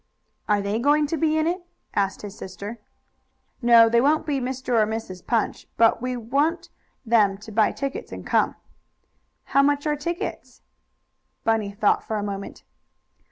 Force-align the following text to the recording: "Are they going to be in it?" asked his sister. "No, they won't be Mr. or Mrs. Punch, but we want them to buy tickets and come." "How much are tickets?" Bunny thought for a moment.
"Are 0.49 0.63
they 0.63 0.79
going 0.79 1.05
to 1.05 1.15
be 1.15 1.37
in 1.37 1.45
it?" 1.45 1.63
asked 1.93 2.23
his 2.23 2.35
sister. 2.35 2.79
"No, 3.61 3.87
they 3.87 4.01
won't 4.01 4.25
be 4.25 4.39
Mr. 4.39 4.69
or 4.69 4.87
Mrs. 4.87 5.23
Punch, 5.27 5.67
but 5.77 6.01
we 6.01 6.17
want 6.17 6.69
them 7.05 7.37
to 7.37 7.51
buy 7.51 7.71
tickets 7.71 8.11
and 8.11 8.25
come." 8.25 8.55
"How 9.43 9.61
much 9.61 9.85
are 9.85 9.95
tickets?" 9.95 10.63
Bunny 11.43 11.71
thought 11.71 12.03
for 12.03 12.15
a 12.17 12.23
moment. 12.23 12.63